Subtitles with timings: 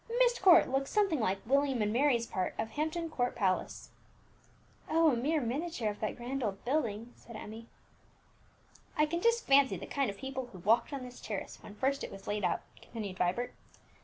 [0.17, 3.91] Myst Court looks something like William and Mary's part of Hampton Court Palace."
[4.89, 7.67] "Oh, a mere miniature of that grand old building," said Emmie.
[8.97, 12.03] "I can just fancy the kind of people who walked on this terrace when first
[12.03, 13.53] it was laid out," continued Vibert.